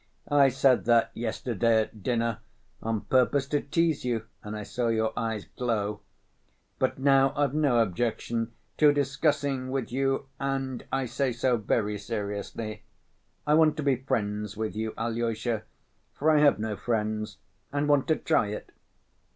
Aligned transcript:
"I 0.31 0.49
said 0.49 0.85
that 0.85 1.11
yesterday 1.13 1.81
at 1.81 2.01
dinner 2.01 2.39
on 2.81 3.01
purpose 3.01 3.45
to 3.49 3.61
tease 3.61 4.03
you 4.03 4.23
and 4.41 4.57
I 4.57 4.63
saw 4.63 4.87
your 4.87 5.13
eyes 5.15 5.45
glow. 5.45 5.99
But 6.79 6.97
now 6.97 7.33
I've 7.35 7.53
no 7.53 7.77
objection 7.83 8.51
to 8.77 8.91
discussing 8.91 9.69
with 9.69 9.91
you, 9.91 10.25
and 10.39 10.83
I 10.91 11.05
say 11.05 11.31
so 11.31 11.55
very 11.55 11.99
seriously. 11.99 12.81
I 13.45 13.53
want 13.53 13.77
to 13.77 13.83
be 13.83 13.95
friends 13.95 14.57
with 14.57 14.75
you, 14.75 14.95
Alyosha, 14.97 15.65
for 16.15 16.31
I 16.31 16.39
have 16.39 16.57
no 16.57 16.75
friends 16.75 17.37
and 17.71 17.87
want 17.87 18.07
to 18.07 18.15
try 18.15 18.47
it. 18.47 18.71